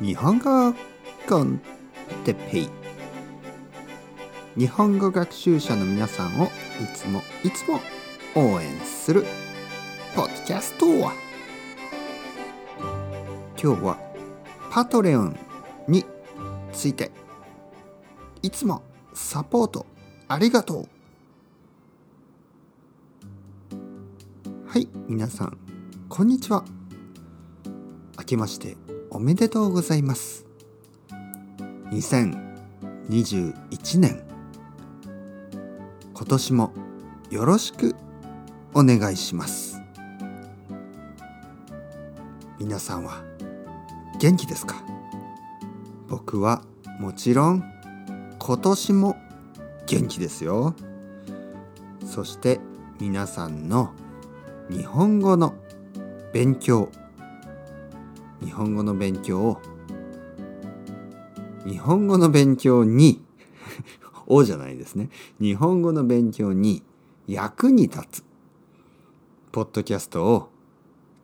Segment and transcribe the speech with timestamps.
[0.00, 0.72] 日本語
[1.28, 1.60] コン
[2.24, 2.68] テペイ。
[4.56, 6.48] 日本語学習者の皆さんをい
[6.94, 7.80] つもいつも
[8.36, 9.24] 応援する
[10.14, 11.10] ポッドキャスト今
[13.56, 13.98] 日は
[14.70, 15.36] パトレオン
[15.88, 16.04] に
[16.72, 17.10] ついて
[18.42, 18.82] いつも
[19.14, 19.84] サポート
[20.28, 20.88] ありがとう。
[24.64, 25.58] はい皆さん
[26.08, 26.64] こんにちは。
[28.16, 28.76] 明けまして
[29.18, 30.46] おめでとうございます。
[31.90, 34.22] 2021年
[36.14, 36.72] 今年も
[37.28, 37.96] よろしく
[38.74, 39.82] お願いします。
[42.60, 43.24] 皆さんは
[44.20, 44.84] 元気ですか？
[46.06, 46.62] 僕は
[47.00, 47.64] もちろん
[48.38, 49.16] 今年も
[49.88, 50.76] 元気ですよ。
[52.06, 52.60] そして
[53.00, 53.90] 皆さんの
[54.70, 55.54] 日本語の
[56.32, 56.92] 勉強
[58.40, 59.60] 日本語の勉強を。
[61.66, 63.22] 日本語の勉強に
[64.26, 65.10] 「お」じゃないですね。
[65.40, 66.82] 日本語の勉強に
[67.26, 68.24] 役に立つ
[69.52, 70.50] ポッドキャストを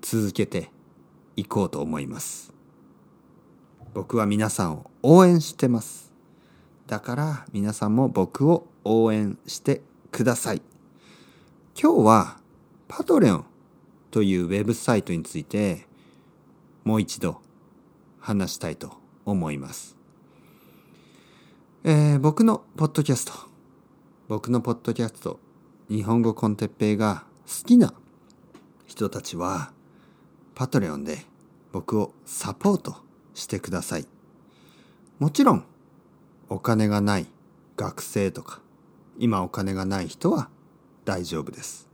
[0.02, 0.70] 続けて
[1.36, 2.52] いこうと思います。
[3.94, 6.12] 僕は皆さんを応援してます。
[6.86, 10.62] だから皆さんも僕を応援してください。
[11.80, 12.40] 今日は
[12.88, 13.44] パトレオン
[14.10, 15.86] というウェブサイトについて
[16.84, 17.40] もう一度
[18.20, 18.92] 話したいと
[19.24, 19.96] 思います。
[21.82, 23.32] えー、僕のポッドキャスト、
[24.28, 25.40] 僕のポッドキャスト、
[25.88, 27.94] 日本語コンテッペイが好きな
[28.86, 29.72] 人たちは、
[30.54, 31.24] パトレオンで
[31.72, 32.96] 僕をサポート
[33.34, 34.06] してください。
[35.18, 35.64] もちろん、
[36.48, 37.26] お金がない
[37.76, 38.60] 学生とか、
[39.18, 40.48] 今お金がない人は
[41.04, 41.88] 大丈夫です。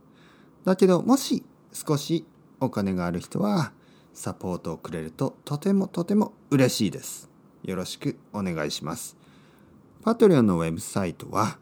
[0.65, 2.25] だけど、もし少し
[2.59, 3.71] お金がある人は、
[4.13, 7.29] サポートをくれるととてもとても嬉しいです。
[7.63, 9.17] よろしくお願いします。
[10.03, 11.59] パトレオンのウェブサイトは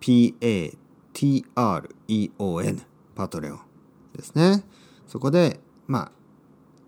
[0.00, 1.44] patreon
[3.14, 3.60] パトレオン
[4.14, 4.64] ですね。
[5.06, 6.12] そこで、まあ、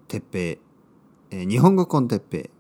[0.09, 0.59] てっぺい、
[1.31, 2.51] え、日本語コンテッペ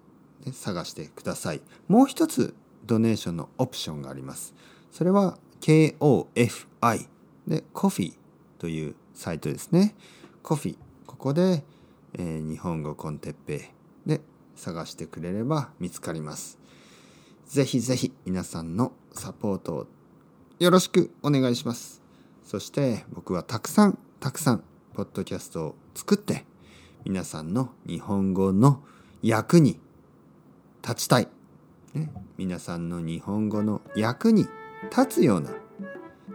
[0.42, 1.60] イで探してください。
[1.88, 2.54] もう一つ
[2.84, 4.54] ドネーションのオプションがあります。
[4.90, 7.08] それは KOFI
[7.46, 8.14] で Coffee
[8.58, 9.94] というサイトですね。
[10.42, 11.64] Coffee ここで
[12.14, 13.70] えー、日本語コンテッペ
[14.06, 14.20] イで
[14.54, 16.58] 探してくれれば見つかります。
[17.46, 19.86] ぜひぜひ皆さんのサポートを
[20.58, 22.02] よろしくお願いします。
[22.44, 24.64] そして僕はたくさんたくさん
[24.94, 26.44] ポッドキャストを作って
[27.04, 28.82] 皆さんの日本語の
[29.22, 29.80] 役に
[30.82, 31.28] 立ちたい。
[31.94, 34.46] ね、皆さんの日本語の役に
[34.90, 35.50] 立つような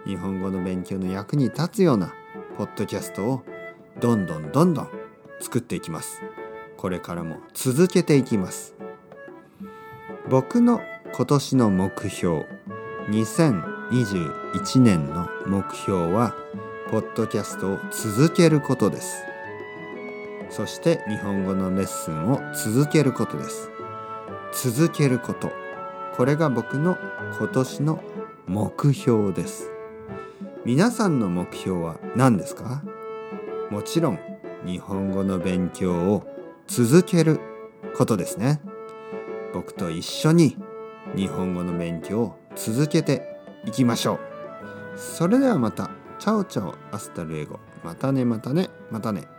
[0.05, 2.13] 日本語の勉強の役に立つような
[2.57, 3.43] ポッドキャストを
[3.99, 4.96] どんどんどんどん
[5.39, 6.21] 作っていきます。
[6.77, 8.75] これからも続けていきます。
[10.29, 10.81] 僕の
[11.13, 12.45] 今年の目標
[13.09, 16.35] 2021年の目標は
[16.91, 19.23] ポッドキャストを続けることです。
[20.49, 23.69] そして日本語のレッスンを続けることです。
[24.53, 25.51] 続けること。
[26.15, 26.97] これが僕の
[27.37, 28.03] 今年の
[28.47, 29.69] 目標です。
[30.65, 32.81] 皆さんの目標は何ですか？
[33.69, 34.19] もちろん
[34.65, 36.25] 日本語の勉強を
[36.67, 37.39] 続ける
[37.95, 38.61] ことですね。
[39.53, 40.57] 僕と一緒に
[41.15, 44.19] 日本語の勉強を続けていきましょう。
[44.97, 45.89] それではまた。
[46.19, 47.59] Chao chao hasta luego。
[47.83, 49.36] またねまたねまたね。